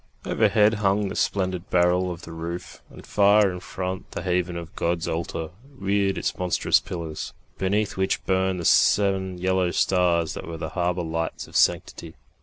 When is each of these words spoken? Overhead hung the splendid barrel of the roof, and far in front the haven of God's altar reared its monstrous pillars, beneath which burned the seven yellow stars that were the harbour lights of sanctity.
Overhead 0.25 0.73
hung 0.81 1.09
the 1.09 1.15
splendid 1.15 1.69
barrel 1.69 2.09
of 2.09 2.23
the 2.23 2.31
roof, 2.31 2.81
and 2.89 3.05
far 3.05 3.51
in 3.51 3.59
front 3.59 4.09
the 4.09 4.23
haven 4.23 4.57
of 4.57 4.75
God's 4.75 5.07
altar 5.07 5.51
reared 5.77 6.17
its 6.17 6.35
monstrous 6.39 6.79
pillars, 6.79 7.33
beneath 7.59 7.97
which 7.97 8.25
burned 8.25 8.59
the 8.59 8.65
seven 8.65 9.37
yellow 9.37 9.69
stars 9.69 10.33
that 10.33 10.47
were 10.47 10.57
the 10.57 10.69
harbour 10.69 11.03
lights 11.03 11.45
of 11.47 11.55
sanctity. 11.55 12.15